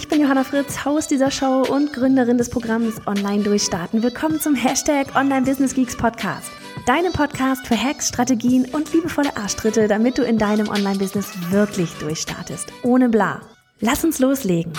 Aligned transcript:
Ich 0.00 0.08
bin 0.08 0.22
Johanna 0.22 0.44
Fritz, 0.44 0.86
Haus 0.86 1.08
dieser 1.08 1.30
Show 1.30 1.62
und 1.68 1.92
Gründerin 1.92 2.38
des 2.38 2.48
Programms 2.48 3.06
Online 3.06 3.42
Durchstarten. 3.42 4.02
Willkommen 4.02 4.40
zum 4.40 4.54
Hashtag 4.54 5.14
Online 5.14 5.42
Business 5.42 5.74
Geeks 5.74 5.94
Podcast. 5.94 6.50
Deinem 6.86 7.12
Podcast 7.12 7.66
für 7.66 7.76
Hacks, 7.76 8.08
Strategien 8.08 8.64
und 8.72 8.90
liebevolle 8.94 9.36
Arschtritte, 9.36 9.88
damit 9.88 10.16
du 10.16 10.22
in 10.22 10.38
deinem 10.38 10.70
Online-Business 10.70 11.50
wirklich 11.50 11.92
durchstartest. 11.98 12.72
Ohne 12.82 13.10
bla. 13.10 13.42
Lass 13.80 14.02
uns 14.02 14.18
loslegen. 14.20 14.72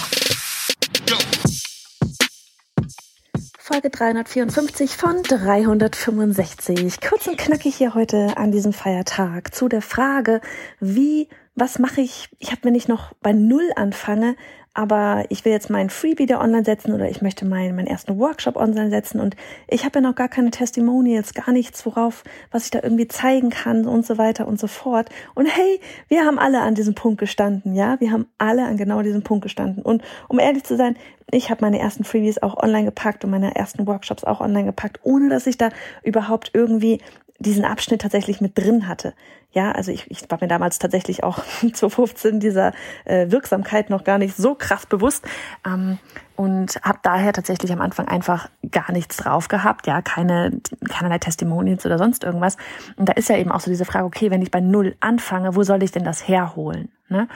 Folge 3.60 3.92
354 3.92 4.98
von 4.98 5.22
365. 5.22 7.00
Kurz 7.00 7.28
und 7.28 7.38
knackig 7.38 7.76
hier 7.76 7.94
heute 7.94 8.38
an 8.38 8.52
diesem 8.52 8.74
Feiertag 8.74 9.54
zu 9.54 9.70
der 9.70 9.84
Frage, 9.84 10.42
wie, 10.80 11.30
was 11.54 11.78
mache 11.78 12.02
ich, 12.02 12.28
ich 12.40 12.52
habe, 12.52 12.64
wenn 12.64 12.76
ich 12.76 12.88
noch 12.88 13.14
bei 13.22 13.34
Null 13.34 13.70
anfange, 13.76 14.36
aber 14.74 15.26
ich 15.30 15.44
will 15.44 15.52
jetzt 15.52 15.70
meinen 15.70 15.90
Freebie 15.90 16.26
da 16.26 16.40
online 16.40 16.64
setzen 16.64 16.94
oder 16.94 17.10
ich 17.10 17.22
möchte 17.22 17.46
meinen, 17.46 17.76
meinen 17.76 17.88
ersten 17.88 18.18
Workshop 18.18 18.56
online 18.56 18.90
setzen 18.90 19.20
und 19.20 19.36
ich 19.68 19.84
habe 19.84 20.00
ja 20.00 20.02
noch 20.02 20.16
gar 20.16 20.30
keine 20.30 20.52
Testimonials, 20.52 21.34
gar 21.34 21.52
nichts, 21.52 21.86
worauf, 21.86 22.24
was 22.52 22.66
ich 22.66 22.72
da 22.72 22.80
irgendwie 22.82 23.08
zeigen 23.08 23.50
kann 23.50 23.86
und 23.86 24.06
so 24.06 24.18
weiter 24.18 24.48
und 24.48 24.60
so 24.60 24.68
fort. 24.68 25.10
Und 25.36 25.46
hey, 25.46 25.82
wir 26.08 26.26
haben 26.26 26.40
alle 26.40 26.62
an 26.62 26.76
diesem 26.76 26.96
Punkt 26.96 27.20
gestanden, 27.20 27.76
ja, 27.76 28.00
wir 28.00 28.12
haben 28.12 28.28
alle 28.38 28.66
an 28.66 28.78
genau 28.78 29.02
diesem 29.02 29.24
Punkt 29.24 29.44
gestanden. 29.44 29.84
Und 29.84 30.04
um 30.30 30.40
ehrlich 30.40 30.64
zu 30.64 30.78
sein, 30.78 30.96
ich 31.32 31.50
habe 31.50 31.62
meine 31.62 31.80
ersten 31.80 32.04
Freebies 32.04 32.42
auch 32.42 32.56
online 32.62 32.86
gepackt 32.86 33.26
und 33.26 33.32
meine 33.32 33.56
ersten 33.56 33.88
Workshops 33.88 34.24
auch 34.24 34.40
online 34.40 34.66
gepackt, 34.66 35.00
ohne 35.04 35.30
dass 35.30 35.48
ich 35.48 35.58
da 35.58 35.70
überhaupt 36.04 36.52
irgendwie 36.54 37.00
diesen 37.42 37.66
Abschnitt 37.66 38.02
tatsächlich 38.02 38.42
mit 38.42 38.58
drin 38.58 38.88
hatte. 38.88 39.14
Ja, 39.52 39.72
also 39.72 39.92
ich, 39.92 40.10
ich 40.10 40.30
war 40.30 40.38
mir 40.40 40.48
damals 40.48 40.80
tatsächlich 40.80 41.24
auch 41.24 41.44
2015 41.60 42.40
dieser 42.40 42.74
äh, 43.06 43.30
Wirksamkeit 43.32 43.90
noch 43.90 44.04
gar 44.04 44.18
nicht 44.18 44.36
so 44.36 44.56
krass 44.56 44.86
bewusst 44.86 45.26
ähm, 45.66 45.98
und 46.36 46.80
habe 46.84 47.00
daher 47.04 47.34
tatsächlich 47.34 47.72
am 47.74 47.82
Anfang 47.82 48.08
einfach 48.08 48.50
gar 48.72 48.92
nichts 48.92 49.18
drauf 49.18 49.48
gehabt, 49.48 49.88
ja, 49.88 50.02
keine 50.02 50.62
keinerlei 50.90 51.18
Testimonials 51.18 51.86
oder 51.86 51.98
sonst 51.98 52.24
irgendwas. 52.24 52.58
Und 52.96 53.10
da 53.10 53.14
ist 53.14 53.30
ja 53.30 53.38
eben 53.38 53.52
auch 53.52 53.60
so 53.60 53.70
diese 53.70 53.86
Frage, 53.86 54.06
okay, 54.06 54.32
wenn 54.32 54.42
ich 54.42 54.52
bei 54.52 54.62
null 54.62 54.96
anfange, 55.00 55.56
wo 55.56 55.64
soll 55.64 55.84
ich 55.84 55.92
denn 55.92 56.04
das 56.04 56.28
herholen? 56.28 56.90
Ne? 57.10 57.28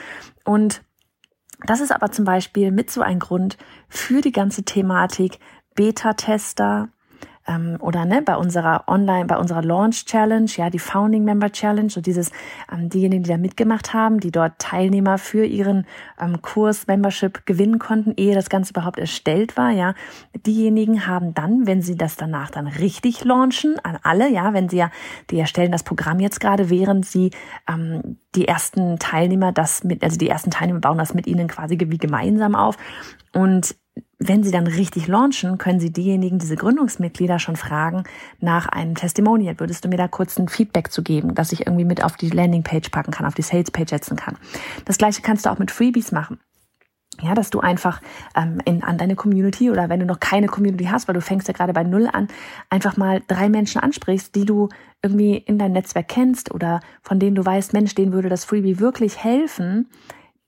Und 0.45 0.81
das 1.65 1.81
ist 1.81 1.91
aber 1.91 2.11
zum 2.11 2.25
Beispiel 2.25 2.71
mit 2.71 2.89
so 2.91 3.01
ein 3.01 3.19
Grund 3.19 3.57
für 3.89 4.21
die 4.21 4.31
ganze 4.31 4.63
Thematik 4.63 5.39
Beta-Tester, 5.75 6.89
ähm, 7.47 7.77
oder 7.79 8.05
ne, 8.05 8.21
bei 8.21 8.35
unserer 8.35 8.83
Online, 8.87 9.25
bei 9.25 9.37
unserer 9.37 9.61
Launch 9.61 10.05
Challenge, 10.05 10.49
ja, 10.55 10.69
die 10.69 10.79
Founding 10.79 11.23
Member 11.23 11.51
Challenge, 11.51 11.89
so 11.89 12.01
dieses, 12.01 12.31
ähm, 12.71 12.89
diejenigen, 12.89 13.23
die 13.23 13.29
da 13.29 13.37
mitgemacht 13.37 13.93
haben, 13.93 14.19
die 14.19 14.31
dort 14.31 14.59
Teilnehmer 14.59 15.17
für 15.17 15.45
ihren 15.45 15.85
ähm, 16.19 16.41
Kurs 16.41 16.87
Membership 16.87 17.45
gewinnen 17.45 17.79
konnten, 17.79 18.13
ehe 18.17 18.35
das 18.35 18.49
Ganze 18.49 18.71
überhaupt 18.71 18.99
erstellt 18.99 19.57
war, 19.57 19.71
ja, 19.71 19.93
diejenigen 20.45 21.07
haben 21.07 21.33
dann, 21.33 21.67
wenn 21.67 21.81
sie 21.81 21.95
das 21.95 22.15
danach 22.15 22.49
dann 22.49 22.67
richtig 22.67 23.23
launchen, 23.23 23.79
an 23.83 23.97
alle, 24.03 24.29
ja, 24.29 24.53
wenn 24.53 24.69
sie 24.69 24.77
ja, 24.77 24.91
die 25.29 25.39
erstellen 25.39 25.71
das 25.71 25.83
Programm 25.83 26.19
jetzt 26.19 26.39
gerade, 26.39 26.69
während 26.69 27.05
sie 27.05 27.31
ähm, 27.69 28.17
die 28.35 28.47
ersten 28.47 28.99
Teilnehmer 28.99 29.51
das 29.51 29.83
mit, 29.83 30.03
also 30.03 30.17
die 30.17 30.29
ersten 30.29 30.51
Teilnehmer 30.51 30.79
bauen 30.79 30.97
das 30.97 31.13
mit 31.13 31.27
ihnen 31.27 31.47
quasi 31.47 31.77
wie 31.79 31.97
gemeinsam 31.97 32.55
auf. 32.55 32.77
Und 33.33 33.75
wenn 34.17 34.43
Sie 34.43 34.51
dann 34.51 34.67
richtig 34.67 35.07
launchen, 35.07 35.57
können 35.57 35.79
Sie 35.79 35.91
diejenigen, 35.91 36.39
diese 36.39 36.55
Gründungsmitglieder 36.55 37.37
schon 37.39 37.55
fragen 37.55 38.03
nach 38.39 38.67
einem 38.67 38.95
Testimonial. 38.95 39.59
Würdest 39.59 39.83
du 39.83 39.89
mir 39.89 39.97
da 39.97 40.07
kurz 40.07 40.37
ein 40.37 40.47
Feedback 40.47 40.91
zu 40.91 41.03
geben, 41.03 41.35
dass 41.35 41.51
ich 41.51 41.67
irgendwie 41.67 41.85
mit 41.85 42.03
auf 42.03 42.15
die 42.15 42.29
Landingpage 42.29 42.89
packen 42.89 43.11
kann, 43.11 43.25
auf 43.25 43.35
die 43.35 43.41
Salespage 43.41 43.89
setzen 43.89 44.15
kann? 44.15 44.37
Das 44.85 44.97
gleiche 44.97 45.21
kannst 45.21 45.45
du 45.45 45.49
auch 45.49 45.59
mit 45.59 45.71
Freebies 45.71 46.11
machen. 46.11 46.39
Ja, 47.21 47.33
dass 47.33 47.49
du 47.49 47.61
einfach 47.61 48.01
ähm, 48.35 48.59
in, 48.65 48.83
an 48.83 48.97
deine 48.97 49.15
Community 49.15 49.71
oder 49.71 49.87
wenn 49.87 50.01
du 50.01 50.05
noch 50.05 50.19
keine 50.19 50.47
Community 50.47 50.85
hast, 50.85 51.07
weil 51.07 51.15
du 51.15 51.21
fängst 51.21 51.47
ja 51.47 51.53
gerade 51.53 51.71
bei 51.71 51.83
Null 51.83 52.09
an, 52.11 52.27
einfach 52.69 52.97
mal 52.97 53.21
drei 53.27 53.47
Menschen 53.47 53.79
ansprichst, 53.79 54.35
die 54.35 54.45
du 54.45 54.67
irgendwie 55.01 55.37
in 55.37 55.57
dein 55.57 55.71
Netzwerk 55.71 56.09
kennst 56.09 56.53
oder 56.53 56.81
von 57.01 57.19
denen 57.19 57.35
du 57.35 57.45
weißt, 57.45 57.71
Mensch, 57.71 57.95
denen 57.95 58.11
würde 58.11 58.27
das 58.27 58.43
Freebie 58.43 58.79
wirklich 58.79 59.23
helfen, 59.23 59.87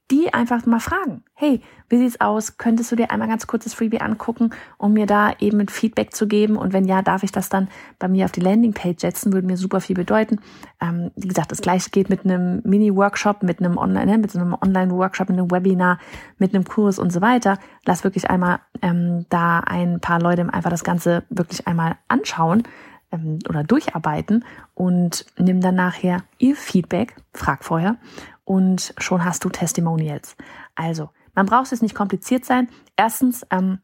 die 0.09 0.33
einfach 0.33 0.65
mal 0.65 0.79
fragen. 0.79 1.23
Hey, 1.33 1.61
wie 1.89 1.97
sieht's 1.97 2.21
aus? 2.21 2.57
Könntest 2.57 2.91
du 2.91 2.95
dir 2.95 3.11
einmal 3.11 3.27
ganz 3.27 3.45
kurz 3.45 3.65
das 3.65 3.73
Freebie 3.73 3.99
angucken, 3.99 4.51
um 4.77 4.93
mir 4.93 5.05
da 5.05 5.33
eben 5.39 5.59
ein 5.59 5.67
Feedback 5.67 6.15
zu 6.15 6.27
geben? 6.27 6.55
Und 6.55 6.71
wenn 6.71 6.85
ja, 6.85 7.01
darf 7.01 7.23
ich 7.23 7.31
das 7.31 7.49
dann 7.49 7.67
bei 7.99 8.07
mir 8.07 8.25
auf 8.25 8.31
die 8.31 8.39
Landingpage 8.39 9.01
setzen? 9.01 9.33
Würde 9.33 9.47
mir 9.47 9.57
super 9.57 9.81
viel 9.81 9.95
bedeuten. 9.95 10.39
Ähm, 10.79 11.11
wie 11.15 11.27
gesagt, 11.27 11.51
das 11.51 11.61
gleiche 11.61 11.89
geht 11.89 12.09
mit 12.09 12.23
einem 12.23 12.61
Mini-Workshop, 12.63 13.43
mit 13.43 13.59
einem 13.59 13.77
Online, 13.77 14.05
ne, 14.05 14.17
mit 14.17 14.33
einem 14.35 14.53
Online-Workshop, 14.53 15.29
mit 15.29 15.37
einem 15.37 15.51
Webinar, 15.51 15.99
mit 16.37 16.55
einem 16.55 16.63
Kurs 16.63 16.99
und 16.99 17.11
so 17.11 17.19
weiter. 17.19 17.59
Lass 17.85 18.05
wirklich 18.05 18.29
einmal 18.29 18.59
ähm, 18.81 19.25
da 19.29 19.59
ein 19.59 19.99
paar 19.99 20.21
Leute 20.21 20.41
einfach 20.53 20.69
das 20.69 20.85
Ganze 20.85 21.23
wirklich 21.29 21.67
einmal 21.67 21.97
anschauen 22.07 22.63
ähm, 23.11 23.39
oder 23.47 23.63
durcharbeiten 23.63 24.45
und 24.73 25.25
nimm 25.37 25.61
dann 25.61 25.75
nachher 25.75 26.23
ihr 26.37 26.55
Feedback, 26.55 27.15
frag 27.33 27.63
vorher 27.63 27.97
und 28.45 28.93
schon 28.97 29.25
hast 29.25 29.43
du 29.43 29.49
Testimonials. 29.49 30.35
Also, 30.75 31.09
man 31.35 31.45
braucht 31.45 31.71
es 31.71 31.81
nicht 31.81 31.95
kompliziert 31.95 32.45
sein. 32.45 32.69
Erstens, 32.95 33.45
ähm, 33.51 33.79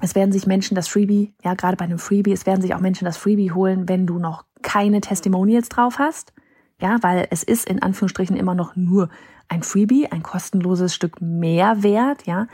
es 0.00 0.14
werden 0.14 0.30
sich 0.30 0.46
Menschen 0.46 0.74
das 0.74 0.88
Freebie, 0.88 1.34
ja, 1.42 1.54
gerade 1.54 1.76
bei 1.76 1.84
einem 1.84 1.98
Freebie, 1.98 2.32
es 2.32 2.46
werden 2.46 2.62
sich 2.62 2.74
auch 2.74 2.80
Menschen 2.80 3.04
das 3.04 3.16
Freebie 3.16 3.50
holen, 3.50 3.88
wenn 3.88 4.06
du 4.06 4.18
noch 4.18 4.44
keine 4.62 5.00
Testimonials 5.00 5.68
drauf 5.68 5.98
hast. 5.98 6.32
Ja, 6.80 6.98
weil 7.02 7.26
es 7.30 7.42
ist 7.42 7.68
in 7.68 7.82
Anführungsstrichen 7.82 8.36
immer 8.36 8.54
noch 8.54 8.76
nur 8.76 9.08
ein 9.48 9.62
Freebie, 9.64 10.06
ein 10.12 10.22
kostenloses 10.22 10.94
Stück 10.94 11.20
Mehrwert, 11.20 12.26
ja. 12.26 12.46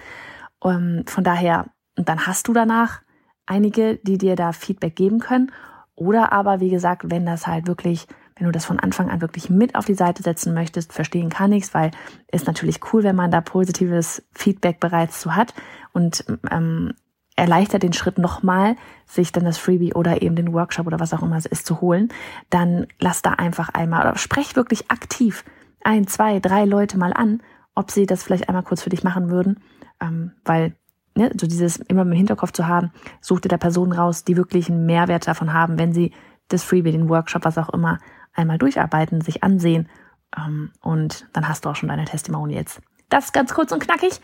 Ähm, 0.64 1.04
von 1.06 1.24
daher, 1.24 1.66
und 1.98 2.08
dann 2.08 2.26
hast 2.26 2.48
du 2.48 2.54
danach 2.54 3.02
einige, 3.44 3.96
die 3.96 4.16
dir 4.16 4.36
da 4.36 4.52
Feedback 4.52 4.96
geben 4.96 5.18
können. 5.18 5.52
Oder 5.96 6.32
aber, 6.32 6.60
wie 6.60 6.70
gesagt, 6.70 7.10
wenn 7.10 7.26
das 7.26 7.46
halt 7.46 7.66
wirklich 7.66 8.06
wenn 8.36 8.46
du 8.46 8.52
das 8.52 8.64
von 8.64 8.80
Anfang 8.80 9.10
an 9.10 9.20
wirklich 9.20 9.48
mit 9.48 9.74
auf 9.74 9.84
die 9.84 9.94
Seite 9.94 10.22
setzen 10.22 10.54
möchtest, 10.54 10.92
verstehen 10.92 11.28
kann 11.28 11.52
ich's, 11.52 11.72
weil 11.72 11.92
ist 12.30 12.46
natürlich 12.46 12.80
cool, 12.92 13.04
wenn 13.04 13.16
man 13.16 13.30
da 13.30 13.40
positives 13.40 14.22
Feedback 14.32 14.80
bereits 14.80 15.20
zu 15.20 15.36
hat 15.36 15.54
und 15.92 16.24
ähm, 16.50 16.94
erleichtert 17.36 17.82
den 17.82 17.92
Schritt 17.92 18.18
nochmal, 18.18 18.76
sich 19.06 19.32
dann 19.32 19.44
das 19.44 19.58
Freebie 19.58 19.94
oder 19.94 20.22
eben 20.22 20.36
den 20.36 20.52
Workshop 20.52 20.86
oder 20.86 21.00
was 21.00 21.14
auch 21.14 21.22
immer 21.22 21.36
es 21.36 21.46
ist 21.46 21.66
zu 21.66 21.80
holen, 21.80 22.08
dann 22.50 22.86
lass 23.00 23.22
da 23.22 23.32
einfach 23.32 23.68
einmal 23.68 24.06
oder 24.06 24.18
sprech 24.18 24.56
wirklich 24.56 24.90
aktiv 24.90 25.44
ein, 25.82 26.06
zwei, 26.06 26.40
drei 26.40 26.64
Leute 26.64 26.98
mal 26.98 27.12
an, 27.12 27.42
ob 27.74 27.90
sie 27.90 28.06
das 28.06 28.22
vielleicht 28.22 28.48
einmal 28.48 28.62
kurz 28.62 28.82
für 28.82 28.90
dich 28.90 29.04
machen 29.04 29.30
würden, 29.30 29.60
ähm, 30.00 30.32
weil 30.44 30.74
ne, 31.14 31.30
so 31.38 31.46
dieses 31.46 31.76
immer 31.76 32.02
im 32.02 32.12
Hinterkopf 32.12 32.52
zu 32.52 32.66
haben, 32.66 32.92
such 33.20 33.40
dir 33.40 33.48
da 33.48 33.56
Personen 33.56 33.92
raus, 33.92 34.24
die 34.24 34.36
wirklich 34.36 34.70
einen 34.70 34.86
Mehrwert 34.86 35.26
davon 35.26 35.52
haben, 35.52 35.78
wenn 35.78 35.92
sie 35.92 36.12
das 36.48 36.62
Freebie, 36.62 36.92
den 36.92 37.08
Workshop, 37.08 37.44
was 37.44 37.58
auch 37.58 37.70
immer, 37.70 37.98
einmal 38.32 38.58
durcharbeiten, 38.58 39.20
sich 39.20 39.42
ansehen 39.42 39.88
ähm, 40.36 40.72
und 40.80 41.26
dann 41.32 41.48
hast 41.48 41.64
du 41.64 41.70
auch 41.70 41.76
schon 41.76 41.88
deine 41.88 42.04
Testimonials. 42.04 42.80
Das 43.08 43.32
ganz 43.32 43.54
kurz 43.54 43.72
und 43.72 43.82
knackig. 43.82 44.20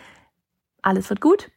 Alles 0.82 1.10
wird 1.10 1.20
gut. 1.20 1.50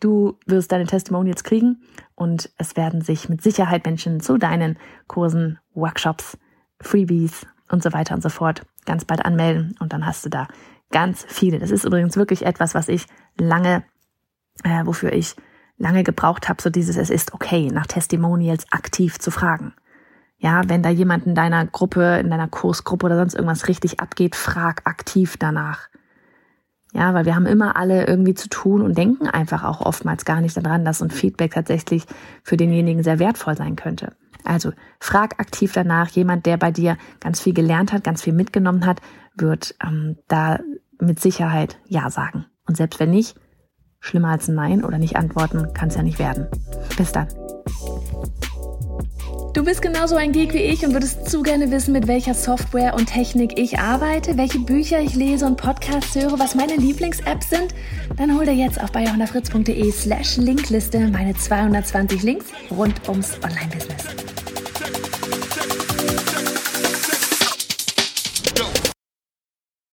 Du 0.00 0.38
wirst 0.46 0.70
deine 0.70 0.86
Testimonials 0.86 1.42
kriegen 1.42 1.82
und 2.14 2.50
es 2.56 2.76
werden 2.76 3.02
sich 3.02 3.28
mit 3.28 3.42
Sicherheit 3.42 3.84
Menschen 3.84 4.20
zu 4.20 4.38
deinen 4.38 4.78
Kursen, 5.08 5.58
Workshops, 5.74 6.38
Freebies 6.80 7.46
und 7.68 7.82
so 7.82 7.92
weiter 7.92 8.14
und 8.14 8.22
so 8.22 8.28
fort 8.28 8.62
ganz 8.86 9.04
bald 9.04 9.24
anmelden 9.24 9.74
und 9.80 9.92
dann 9.92 10.06
hast 10.06 10.24
du 10.24 10.30
da 10.30 10.46
ganz 10.90 11.26
viele. 11.28 11.58
Das 11.58 11.72
ist 11.72 11.84
übrigens 11.84 12.16
wirklich 12.16 12.46
etwas, 12.46 12.74
was 12.74 12.88
ich 12.88 13.06
lange, 13.38 13.84
äh, 14.64 14.84
wofür 14.84 15.12
ich 15.12 15.36
lange 15.76 16.02
gebraucht 16.02 16.48
habe, 16.48 16.60
so 16.60 16.70
dieses, 16.70 16.96
es 16.96 17.10
ist 17.10 17.34
okay, 17.34 17.70
nach 17.72 17.86
Testimonials 17.86 18.66
aktiv 18.70 19.18
zu 19.18 19.30
fragen. 19.30 19.72
Ja, 20.38 20.62
wenn 20.68 20.82
da 20.82 20.88
jemand 20.88 21.26
in 21.26 21.34
deiner 21.34 21.66
Gruppe, 21.66 22.18
in 22.18 22.30
deiner 22.30 22.48
Kursgruppe 22.48 23.06
oder 23.06 23.16
sonst 23.16 23.34
irgendwas 23.34 23.68
richtig 23.68 24.00
abgeht, 24.00 24.36
frag 24.36 24.82
aktiv 24.86 25.36
danach. 25.36 25.88
Ja, 26.92 27.12
weil 27.12 27.26
wir 27.26 27.34
haben 27.34 27.46
immer 27.46 27.76
alle 27.76 28.06
irgendwie 28.06 28.34
zu 28.34 28.48
tun 28.48 28.82
und 28.82 28.96
denken 28.96 29.26
einfach 29.26 29.64
auch 29.64 29.80
oftmals 29.80 30.24
gar 30.24 30.40
nicht 30.40 30.56
daran, 30.56 30.84
dass 30.84 31.02
ein 31.02 31.10
Feedback 31.10 31.52
tatsächlich 31.52 32.04
für 32.42 32.56
denjenigen 32.56 33.02
sehr 33.02 33.18
wertvoll 33.18 33.56
sein 33.56 33.76
könnte. 33.76 34.16
Also 34.44 34.72
frag 35.00 35.38
aktiv 35.38 35.72
danach. 35.72 36.08
Jemand, 36.10 36.46
der 36.46 36.56
bei 36.56 36.70
dir 36.70 36.96
ganz 37.20 37.40
viel 37.40 37.52
gelernt 37.52 37.92
hat, 37.92 38.04
ganz 38.04 38.22
viel 38.22 38.32
mitgenommen 38.32 38.86
hat, 38.86 39.00
wird 39.34 39.74
ähm, 39.84 40.16
da 40.28 40.60
mit 41.00 41.20
Sicherheit 41.20 41.78
Ja 41.86 42.10
sagen. 42.10 42.46
Und 42.66 42.76
selbst 42.76 43.00
wenn 43.00 43.10
nicht, 43.10 43.36
Schlimmer 44.00 44.28
als 44.28 44.48
ein 44.48 44.54
Nein 44.54 44.84
oder 44.84 44.98
nicht 44.98 45.16
antworten 45.16 45.72
kann 45.74 45.88
es 45.88 45.96
ja 45.96 46.02
nicht 46.02 46.18
werden. 46.18 46.46
Bis 46.96 47.12
dann. 47.12 47.28
Du 49.54 49.64
bist 49.64 49.82
genauso 49.82 50.14
ein 50.14 50.30
Geek 50.30 50.54
wie 50.54 50.58
ich 50.58 50.86
und 50.86 50.92
würdest 50.92 51.28
zu 51.28 51.42
gerne 51.42 51.70
wissen, 51.72 51.92
mit 51.92 52.06
welcher 52.06 52.34
Software 52.34 52.94
und 52.94 53.06
Technik 53.06 53.58
ich 53.58 53.80
arbeite, 53.80 54.36
welche 54.36 54.60
Bücher 54.60 55.00
ich 55.00 55.16
lese 55.16 55.46
und 55.46 55.56
Podcasts 55.56 56.14
höre, 56.14 56.38
was 56.38 56.54
meine 56.54 56.76
Lieblings-Apps 56.76 57.50
sind? 57.50 57.74
Dann 58.16 58.36
hol 58.36 58.44
dir 58.44 58.54
jetzt 58.54 58.80
auf 58.80 58.92
bayerhonderfritz.de 58.92 59.90
slash 59.90 60.36
Linkliste 60.36 61.08
meine 61.08 61.34
220 61.34 62.22
Links 62.22 62.46
rund 62.70 63.08
ums 63.08 63.36
Online-Business. 63.42 64.27